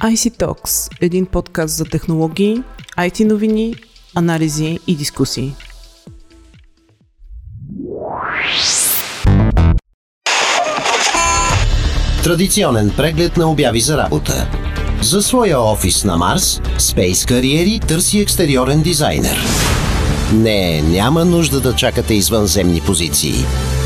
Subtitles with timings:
[0.00, 2.62] IC Talks– един подкаст за технологии,
[2.98, 3.74] IT новини,
[4.14, 5.54] анализи и дискусии.
[12.24, 14.50] Традиционен преглед на обяви за работа.
[15.02, 19.38] За своя офис на Марс, Space Career търси екстериорен дизайнер.
[20.34, 23.34] Не, няма нужда да чакате извънземни позиции.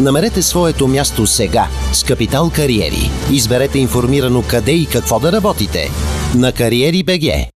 [0.00, 3.10] Намерете своето място сега с Капитал Кариери.
[3.32, 5.88] Изберете информирано къде и какво да работите.
[6.37, 7.54] На Кариери БГ.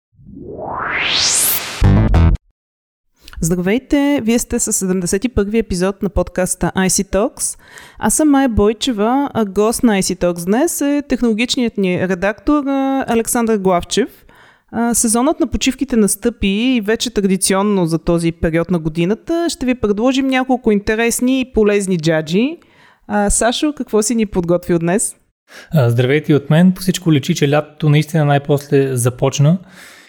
[3.41, 7.59] Здравейте, вие сте с 71-ви епизод на подкаста IC Talks.
[7.99, 12.65] Аз съм Майя Бойчева, а гост на IC Talks днес е технологичният ни редактор
[13.07, 14.24] Александър Главчев.
[14.93, 20.27] Сезонът на почивките настъпи и вече традиционно за този период на годината ще ви предложим
[20.27, 22.59] няколко интересни и полезни джаджи.
[23.09, 25.17] А, Сашо, какво си ни подготвил днес?
[25.75, 26.73] Здравейте от мен.
[26.73, 29.59] По всичко лечи, че лятото наистина най-после започна.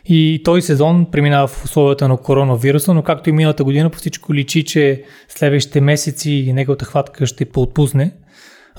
[0.06, 4.34] И този сезон преминава в условията на коронавируса, но както и миналата година, по всичко
[4.34, 8.12] личи, че следващите месеци неговата хватка ще поотпусне.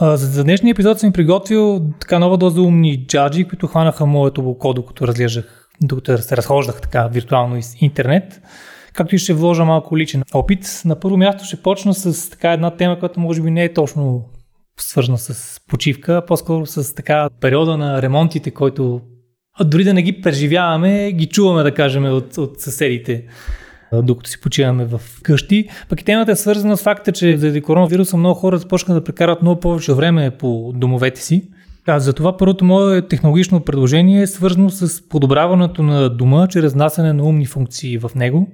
[0.00, 5.06] За, днешния епизод съм приготвил така нова доза умни джаджи, които хванаха моето око, докато
[5.06, 8.42] разглеждах, докато се разхождах така виртуално из интернет.
[8.92, 10.82] Както и ще вложа малко личен опит.
[10.84, 14.24] На първо място ще почна с така една тема, която може би не е точно
[14.80, 19.00] свързана с почивка, по-скоро с така периода на ремонтите, който
[19.58, 23.24] а дори да не ги преживяваме, ги чуваме, да кажем, от, от съседите
[23.92, 25.68] докато си почиваме в къщи.
[25.88, 29.42] Пък и темата е свързана с факта, че заради коронавируса много хора започнаха да прекарат
[29.42, 31.48] много повече време по домовете си.
[31.86, 37.24] А, затова първото мое технологично предложение е свързано с подобряването на дома чрез насене на
[37.24, 38.48] умни функции в него.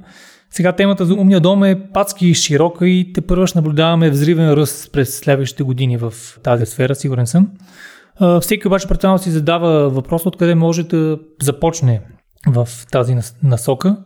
[0.51, 4.93] Сега темата за умния дом е пацки широка и те първо ще наблюдаваме взривен ръст
[4.93, 7.49] през следващите години в тази сфера, сигурен съм.
[8.41, 12.01] Всеки обаче предполагам си задава въпрос откъде може да започне
[12.47, 13.97] в тази насока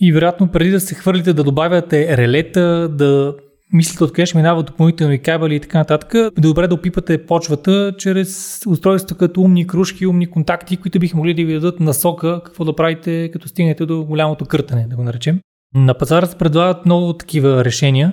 [0.00, 3.34] и вероятно преди да се хвърлите да добавяте релета, да
[3.74, 9.16] мислите откъде ще минава допълнителни кабели и така нататък, добре да опипате почвата чрез устройства
[9.16, 13.30] като умни кружки, умни контакти, които биха могли да ви дадат насока какво да правите,
[13.32, 15.40] като стигнете до голямото къртане, да го наречем.
[15.74, 18.12] На пазара се предлагат много такива решения,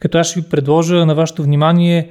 [0.00, 2.10] като аз ще ви предложа на вашето внимание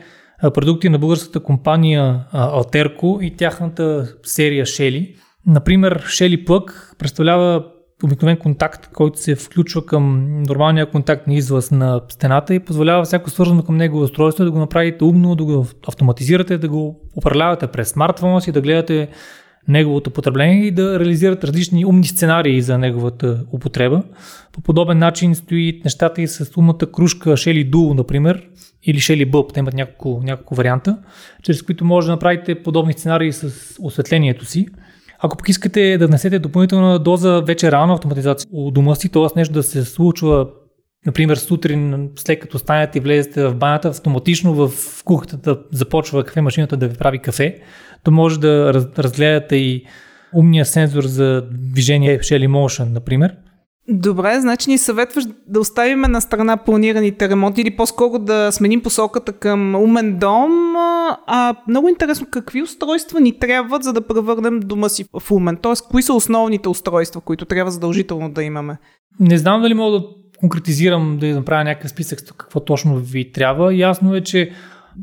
[0.53, 5.15] продукти на българската компания Алтерко и тяхната серия Shelly.
[5.47, 7.65] Например, Shelly Plug представлява
[8.03, 13.63] обикновен контакт, който се включва към нормалния контактен излъз на стената и позволява всяко свързано
[13.63, 18.41] към него устройство да го направите умно, да го автоматизирате, да го управлявате през смартфона
[18.41, 19.07] си, да гледате
[19.67, 24.03] неговото потребление и да реализират различни умни сценарии за неговата употреба.
[24.51, 28.47] По подобен начин стои нещата и с умната кружка Shelly Duo, например,
[28.83, 30.97] или Shelly Bulb, те имат няколко, няколко варианта,
[31.43, 34.67] чрез които може да направите подобни сценарии с осветлението си.
[35.23, 39.25] Ако пък искате да внесете допълнителна доза вече реална автоматизация у дома си, т.е.
[39.35, 40.47] нещо да се случва
[41.05, 44.71] Например, сутрин, след като станете и влезете в банята, автоматично в
[45.05, 47.57] кухнята да започва кафе машината да ви прави кафе,
[48.03, 49.85] то може да разгледате и
[50.33, 53.35] умния сензор за движение Shelly Motion, например.
[53.89, 59.33] Добре, значи ни съветваш да оставим на страна планираните ремонти или по-скоро да сменим посоката
[59.33, 60.51] към умен дом.
[61.27, 65.57] А много интересно, какви устройства ни трябват, за да превърнем дома си в умен?
[65.61, 68.77] Тоест, кои са основните устройства, които трябва задължително да имаме?
[69.19, 70.05] Не знам дали мога да
[70.39, 73.75] конкретизирам, да направя някакъв списък с какво точно ви трябва.
[73.75, 74.51] Ясно е, че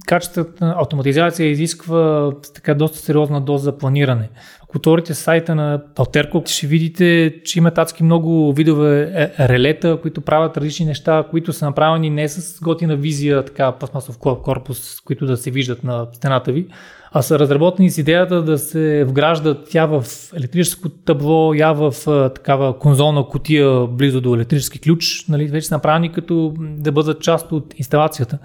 [0.07, 4.31] качествата на автоматизация изисква така доста сериозна доза планиране.
[4.77, 10.57] Отворите сайта на Alterco, ще видите, че има адски много видове е, релета, които правят
[10.57, 15.51] различни неща, които са направени не с готина визия, така пластмасов корпус, които да се
[15.51, 16.67] виждат на стената ви,
[17.13, 20.05] а са разработени с идеята да се вграждат тя в
[20.37, 21.95] електрическо табло, я в
[22.35, 27.53] такава конзолна котия близо до електрически ключ, нали, вече са направени като да бъдат част
[27.53, 28.39] от инсталацията.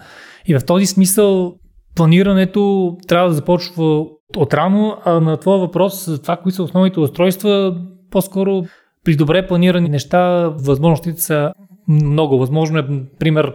[0.46, 1.56] И в този смисъл
[1.96, 4.06] планирането трябва да започва
[4.38, 7.82] отрано, на твоя въпрос за това, кои са основните устройства,
[8.12, 8.64] по-скоро
[9.04, 11.54] при добре планирани неща, възможностите са
[11.88, 12.38] много.
[12.38, 12.86] Възможно е,
[13.20, 13.54] пример,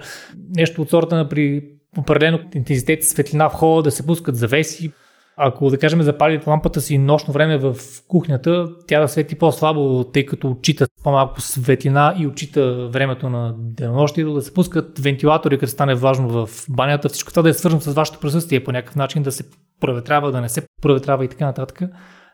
[0.56, 1.64] нещо от сорта на при
[1.98, 4.92] определено интензитет светлина в хола да се пускат завеси,
[5.40, 7.76] ако, да кажем, запалите лампата си нощно време в
[8.08, 14.34] кухнята, тя да свети по-слабо, тъй като отчита по-малко светлина и отчита времето на денонощието,
[14.34, 17.94] да се пускат вентилатори, като стане важно в банята, всичко това да е свързано с
[17.94, 19.44] вашето присъствие по някакъв начин, да се
[19.80, 21.82] проветрява, да не се проветрява и така нататък.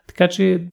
[0.07, 0.67] Така че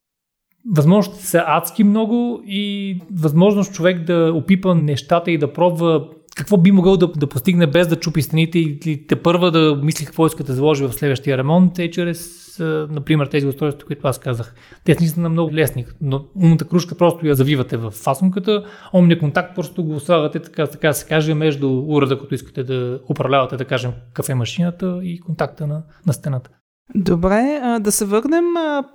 [0.77, 6.73] възможностите са адски много и възможност човек да опипа нещата и да пробва какво би
[6.73, 10.45] могъл да, да постигне без да чупи стените или те първа да мисли какво иска
[10.45, 12.57] да заложи в следващия ремонт, е чрез,
[12.91, 14.55] например, тези устройства, които аз казах.
[14.85, 19.85] Те са много лесни, но умната кружка просто я завивате в фасунката, умния контакт просто
[19.85, 25.01] го слагате, така, така се каже, между уреда, който искате да управлявате, да кажем, кафемашината
[25.03, 26.51] и контакта на, на стената.
[26.95, 28.45] Добре, да се върнем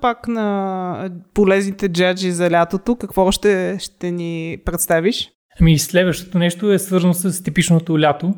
[0.00, 2.96] пак на полезните джаджи за лятото.
[2.96, 5.30] Какво ще, ще ни представиш?
[5.60, 8.34] Ами следващото нещо е свързано с типичното лято.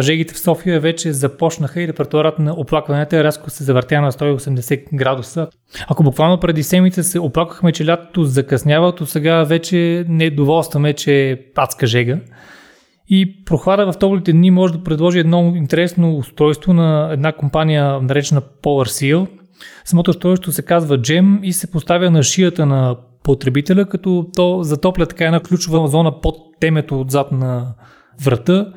[0.00, 5.48] Жегите в София вече започнаха и репертуарът на оплакванията рязко се завъртя на 180 градуса.
[5.88, 11.30] Ако буквално преди седмица се оплаквахме, че лятото закъснява, то сега вече не доволстваме, че
[11.30, 12.18] е пацка жега.
[13.08, 18.42] И прохлада в топлите дни може да предложи едно интересно устройство на една компания, наречена
[18.62, 19.26] Polar Seal.
[19.84, 22.96] Самото устройство се казва Gem и се поставя на шията на
[23.28, 27.74] потребителя, като то затопля така една ключова зона под темето отзад на
[28.24, 28.72] врата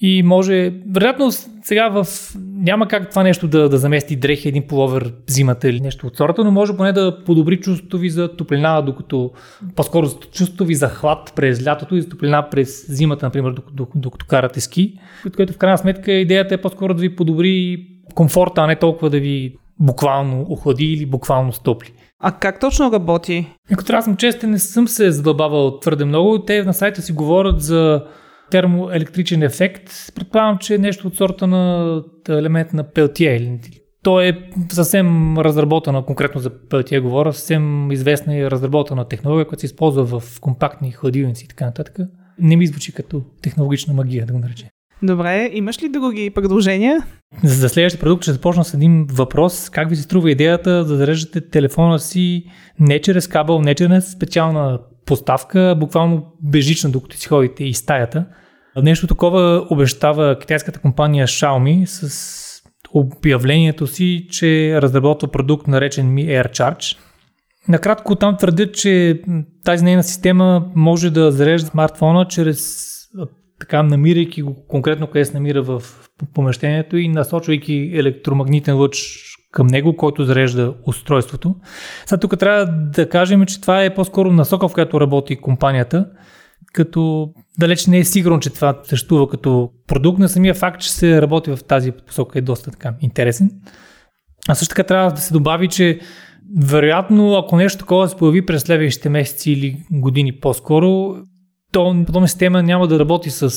[0.00, 1.30] и може, вероятно
[1.62, 2.06] сега в...
[2.38, 6.44] няма как това нещо да, да замести дрехи, един половер зимата или нещо от сорта,
[6.44, 9.30] но може поне да подобри чувството ви за топлина, докато
[9.76, 14.26] по-скоро чувството ви за хлад през лятото и за топлина през зимата, например, докато, докато
[14.26, 14.94] карате ски,
[15.36, 19.20] което в крайна сметка идеята е по-скоро да ви подобри комфорта, а не толкова да
[19.20, 21.92] ви буквално охлади или буквално стопли.
[22.20, 23.46] А как точно работи?
[23.72, 26.44] Ако трябва да съм честен, не съм се задълбавал твърде много.
[26.44, 28.04] Те на сайта си говорят за
[28.50, 29.90] термоелектричен ефект.
[30.14, 33.58] Предполагам, че е нещо от сорта на елемент на Peltier.
[34.02, 39.66] То е съвсем разработена, конкретно за Peltier говоря, съвсем известна и разработена технология, която се
[39.66, 41.98] използва в компактни хладилници и така нататък.
[42.38, 44.68] Не ми звучи като технологична магия, да го наречем.
[45.02, 47.06] Добре, имаш ли други предложения?
[47.44, 49.70] За следващия продукт ще започна с един въпрос.
[49.70, 52.44] Как ви се струва идеята да зареждате телефона си
[52.80, 58.26] не чрез кабел, не чрез специална поставка, буквално бежично, докато си ходите и стаята?
[58.82, 62.62] Нещо такова обещава китайската компания Xiaomi с
[62.94, 66.98] обявлението си, че разработва продукт наречен Mi Air Charge.
[67.68, 69.22] Накратко там твърдят, че
[69.64, 72.88] тази нейна система може да зарежда смартфона чрез
[73.60, 75.82] така намирайки го конкретно къде се намира в
[76.34, 81.54] помещението и насочвайки електромагнитен лъч към него, който зарежда устройството.
[82.06, 86.06] Сега тук трябва да кажем, че това е по-скоро насока, в която работи компанията,
[86.72, 91.22] като далеч не е сигурно, че това съществува като продукт, на самия факт, че се
[91.22, 93.50] работи в тази посока е доста така интересен.
[94.48, 96.00] А също така трябва да се добави, че
[96.56, 101.16] вероятно, ако нещо такова се появи през следващите месеци или години по-скоро,
[101.72, 103.50] то подобна система няма да работи с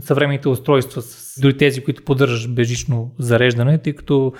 [0.00, 4.32] съвременните устройства, с дори тези, които поддържаш бежично зареждане, тъй като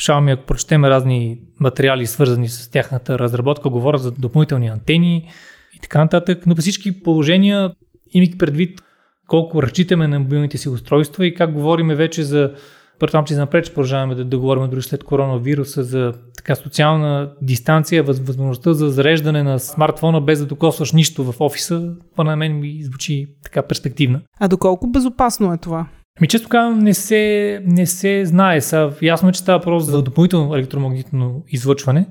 [0.00, 5.30] Xiaomi, ако прочетем разни материали, свързани с тяхната разработка, говорят за допълнителни антени
[5.76, 7.72] и така нататък, но по всички положения,
[8.10, 8.82] имайки предвид
[9.26, 12.52] колко разчитаме на мобилните си устройства и как говориме вече за
[12.98, 18.18] Предполагам, че напред продължаваме да, да говорим дори след коронавируса за така социална дистанция, въз,
[18.20, 22.78] възможността за зареждане на смартфона без да докосваш нищо в офиса, това на мен ми
[22.82, 24.20] звучи така перспективна.
[24.40, 25.86] А доколко безопасно е това?
[26.20, 28.60] Ми често казвам, не се, не се знае.
[28.60, 32.06] Са, ясно е, че става просто за допълнително електромагнитно излъчване.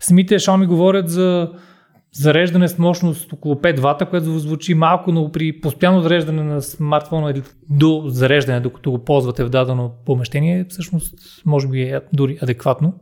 [0.00, 1.50] Самите Xiaomi говорят за
[2.14, 7.30] зареждане с мощност около 5 вата, което звучи малко, но при постоянно зареждане на смартфона
[7.30, 11.14] или до зареждане, докато го ползвате в дадено помещение, всъщност
[11.46, 12.94] може би е дори адекватно.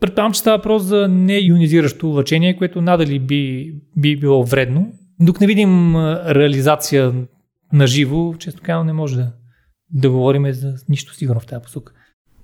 [0.00, 4.92] Предполагам, че става въпрос за неионизиращо лъчение, което надали би, би било вредно.
[5.20, 7.12] Докато не видим реализация
[7.72, 9.32] на живо, често казвам, не може да,
[9.92, 11.92] да говорим за нищо сигурно в тази посока.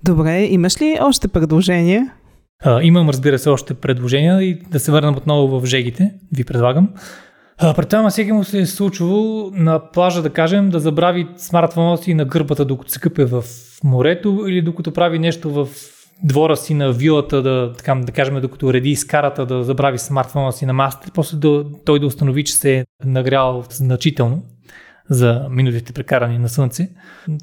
[0.03, 2.13] Добре, имаш ли още предложения?
[2.63, 6.89] А, имам, разбира се, още предложения и да се върнем отново в жегите, ви предлагам.
[7.75, 12.25] Предполагам, всеки му се е случвало на плажа, да кажем, да забрави смартфона си на
[12.25, 13.43] гърбата, докато се къпе в
[13.83, 15.67] морето или докато прави нещо в
[16.23, 20.65] двора си на вилата, да, така, да кажем, докато реди скарата, да забрави смартфона си
[20.65, 24.43] на масата, после да, той да установи, че се е нагрял значително
[25.09, 26.89] за минутите прекарани на слънце.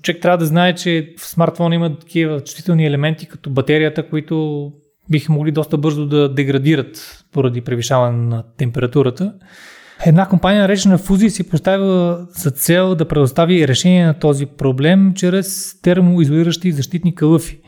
[0.03, 4.73] Човек трябва да знае, че в смартфона има такива чувствителни елементи, като батерията, които
[5.11, 9.35] биха могли доста бързо да деградират поради превишаване на температурата.
[10.07, 15.81] Една компания, наречена Фузи, си поставила за цел да предостави решение на този проблем чрез
[15.83, 17.61] термоизолиращи защитни кълъфи.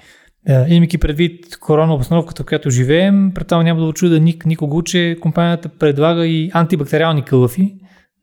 [0.48, 5.16] Е, имайки предвид корона обстановката, в която живеем, предполагам няма да очуда ник, никого, че
[5.20, 7.74] компанията предлага и антибактериални кълъфи,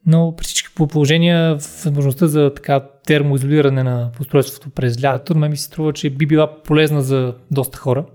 [0.06, 5.64] но при всички положения възможността за така термоизолиране на устройството през лятото, на ми се
[5.64, 8.06] струва, че би била полезна за доста хора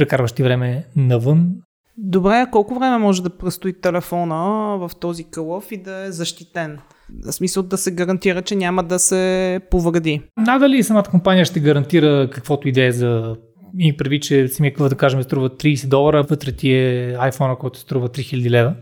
[0.00, 1.50] прекарващи време навън.
[1.96, 4.36] Добре, колко време може да престои телефона
[4.78, 6.78] в този кълъв и да е защитен?
[7.26, 10.22] В смисъл да се гарантира, че няма да се повреди.
[10.38, 13.36] Надали самата компания ще гарантира каквото идея за
[13.78, 18.08] и преди, че самия да кажем струва 30 долара, вътре ти е iPhone, който струва
[18.08, 18.74] 3000 лева.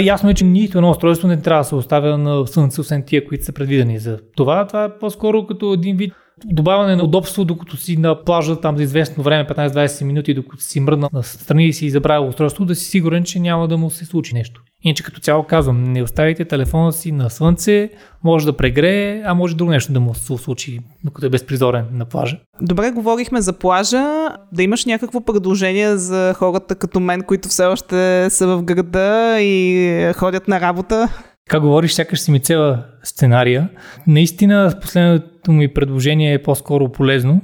[0.00, 3.26] Ясно е, че нито едно устройство не трябва да се оставя на слънце, освен тия,
[3.26, 4.66] които са предвидени за това.
[4.66, 6.12] Това е по-скоро като един вид
[6.44, 10.80] добавяне на удобство, докато си на плажа там за известно време, 15-20 минути, докато си
[10.80, 14.04] мръдна на страни и си забравя устройство, да си сигурен, че няма да му се
[14.04, 14.62] случи нещо.
[14.82, 17.90] Иначе като цяло казвам, не оставите телефона си на слънце,
[18.24, 22.04] може да прегрее, а може друго нещо да му се случи, докато е безпризорен на
[22.04, 22.38] плажа.
[22.60, 24.28] Добре, говорихме за плажа.
[24.52, 30.12] Да имаш някакво предложение за хората като мен, които все още са в града и
[30.16, 31.08] ходят на работа?
[31.50, 33.68] Как говориш, сякаш си ми цела сценария.
[34.06, 37.40] Наистина, последното ми предложение е по-скоро полезно.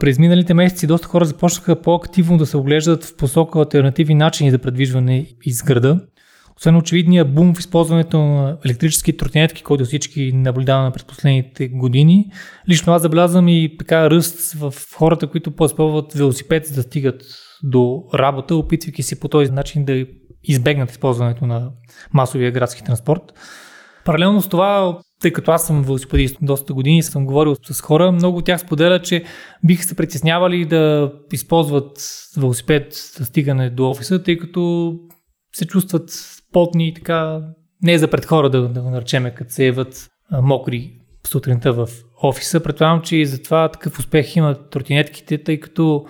[0.00, 4.58] През миналите месеци доста хора започнаха по-активно да се оглеждат в посока альтернативни начини за
[4.58, 6.00] предвижване из града.
[6.56, 12.30] Освен очевидния бум в използването на електрически тротинетки, който всички наблюдаваме през последните години,
[12.68, 17.22] лично аз забелязвам и така ръст в хората, които по-използват велосипед, за да стигат
[17.64, 20.06] до работа, опитвайки се по този начин да
[20.42, 21.70] избегнат използването на
[22.12, 23.22] масовия градски транспорт.
[24.04, 28.38] Паралелно с това, тъй като аз съм велосипедист доста години, съм говорил с хора, много
[28.38, 29.24] от тях споделят, че
[29.64, 34.92] биха се притеснявали да използват велосипед за стигане до офиса, тъй като
[35.56, 36.10] се чувстват
[36.52, 37.40] потни и така,
[37.82, 40.08] не е за пред хора да, да го наречеме, като се яват
[40.42, 40.92] мокри
[41.26, 41.88] сутринта в
[42.22, 42.60] офиса.
[42.60, 46.06] Предполагам, че и затова такъв успех имат тротинетките, тъй като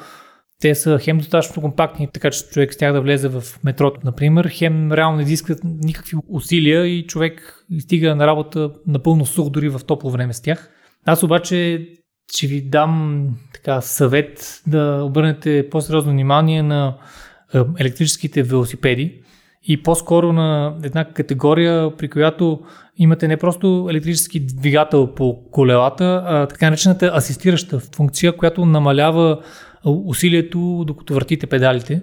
[0.65, 4.49] те са хем достатъчно компактни, така че човек с тях да влезе в метрото, например,
[4.53, 9.81] хем реално не изискват никакви усилия и човек стига на работа напълно сух дори в
[9.87, 10.71] топло време с тях.
[11.07, 11.89] Аз обаче
[12.35, 16.97] ще ви дам така съвет да обърнете по-сериозно внимание на
[17.79, 19.23] електрическите велосипеди
[19.69, 22.61] и по-скоро на една категория, при която
[22.97, 29.41] имате не просто електрически двигател по колелата, а така наречената асистираща функция, която намалява
[29.85, 32.03] усилието, докато въртите педалите.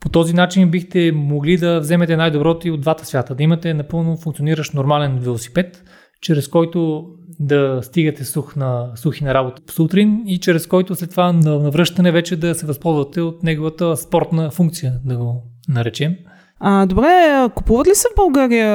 [0.00, 4.16] По този начин бихте могли да вземете най-доброто и от двата свята, да имате напълно
[4.16, 5.84] функциониращ нормален велосипед,
[6.20, 7.06] чрез който
[7.40, 11.70] да стигате сух на, сухи на работа сутрин и чрез който след това на, на
[11.70, 16.16] връщане вече да се възползвате от неговата спортна функция, да го наречем.
[16.60, 18.70] А, добре, купуват ли се в България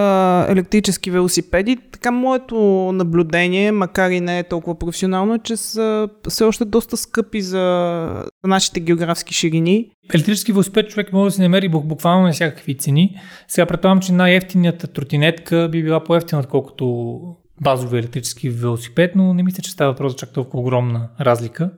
[0.50, 1.78] електрически велосипеди?
[1.92, 2.56] Така моето
[2.94, 8.08] наблюдение, макар и не е толкова професионално, е, че са все още доста скъпи за
[8.44, 9.90] нашите географски ширини.
[10.13, 13.16] Електрически велосипед човек може да си намери буквално на всякакви цени.
[13.48, 17.18] Сега предполагам, че най-ефтиният тротинетка би била по-ефтина, отколкото
[17.62, 21.72] базови електрически велосипед, но не мисля, че става въпрос за чак толкова огромна разлика.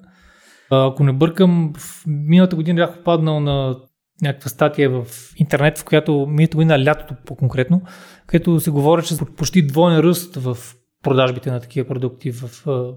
[0.71, 3.75] Ако не бъркам, в миналата година бях попаднал на
[4.21, 5.05] някаква статия в
[5.37, 7.81] интернет, в която миналата година, лятото по-конкретно,
[8.27, 10.57] където се говори, че почти двойен ръст в
[11.03, 12.49] продажбите на такива продукти в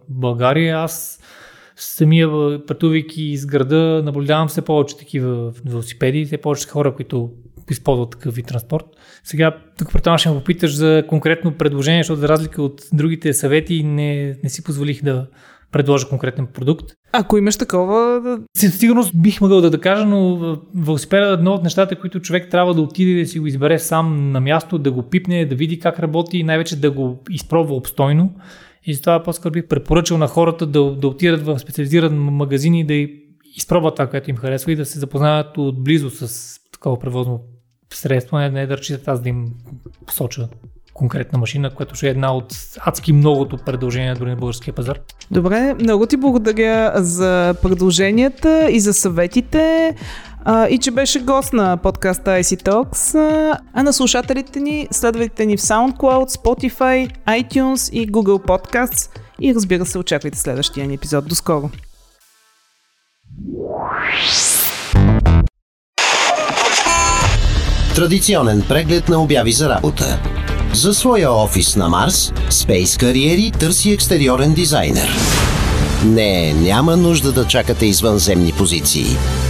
[0.09, 0.79] България.
[0.79, 1.21] Аз
[1.77, 2.29] самия
[2.67, 7.31] пътувайки из града наблюдавам все повече такива велосипеди, все повече хора, които
[7.71, 8.85] използват такъв вид транспорт.
[9.25, 13.83] Сега, тук предполагам ще ме попиташ за конкретно предложение, защото за разлика от другите съвети
[13.83, 15.27] не, не си позволих да
[15.73, 16.85] предложа конкретен продукт.
[17.13, 18.21] Ако имаш такова...
[18.57, 22.51] Със сигурност бих могъл да, да кажа, но велосипеда е едно от нещата, които човек
[22.51, 25.81] трябва да отиде да си го избере сам на място, да го пипне, да види
[25.81, 28.35] как работи и най-вече да го изпробва обстойно.
[28.85, 32.95] И затова по-скоро бих препоръчал на хората да, да отидат в специализиран магазин и да
[33.57, 37.41] изпробват това, което им харесва и да се запознаят отблизо с такова превозно
[37.93, 39.47] средство, не, не да разчитат аз да им
[40.07, 40.49] посоча
[40.99, 44.99] конкретна машина, която ще е една от адски многото предложения дори на българския пазар.
[45.31, 49.95] Добре, много ти благодаря за предложенията и за съветите
[50.45, 53.15] а, и че беше гост на подкаста IC Talks.
[53.73, 59.87] А на слушателите ни следвайте ни в SoundCloud, Spotify, iTunes и Google Podcasts и разбира
[59.87, 61.29] се, очаквайте следващия ни епизод.
[61.29, 61.71] До скоро!
[67.95, 70.38] Традиционен преглед на обяви за работа.
[70.73, 75.17] За своя офис на Марс, Space Career търси екстериорен дизайнер.
[76.05, 79.07] Не, няма нужда да чакате извънземни позиции.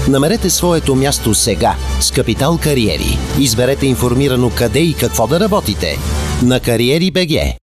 [0.09, 3.19] Намерете своето място сега с Капитал Кариери.
[3.39, 5.99] Изберете информирано къде и какво да работите
[6.43, 7.59] на Кариери БГ.